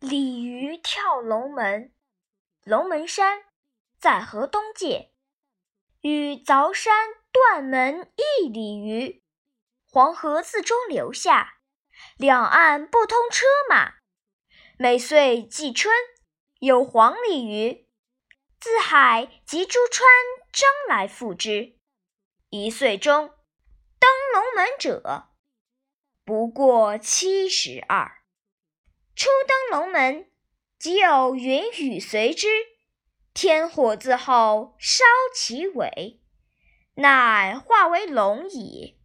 [0.00, 1.92] 鲤鱼跳龙门，
[2.62, 3.42] 龙门山
[3.98, 5.10] 在河东界，
[6.02, 9.24] 与凿山断门一鲤鱼。
[9.90, 11.58] 黄河自中流下，
[12.16, 13.94] 两岸不通车马。
[14.78, 15.92] 每岁季春，
[16.60, 17.88] 有黄鲤鱼
[18.60, 20.08] 自海及诸川
[20.52, 21.76] 争来赴之。
[22.50, 23.34] 一岁中，
[23.98, 25.30] 登龙门者
[26.24, 28.22] 不过七十二。
[29.18, 30.30] 初登龙门，
[30.78, 32.46] 即有云雨随之，
[33.34, 35.04] 天火自后烧
[35.34, 36.20] 其尾，
[36.94, 38.97] 乃化为龙矣。